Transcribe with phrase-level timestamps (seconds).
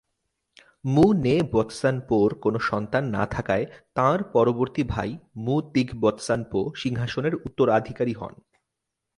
[0.85, 3.65] মু-নে-ব্ত্সান-পোর কোন সন্তান না থাকায়
[3.93, 5.09] তাঁর পরবর্তী ভাই
[5.35, 8.33] মু-তিগ-ব্ত্সান-পো সিংহাসনের উত্তরাধিকারী হন।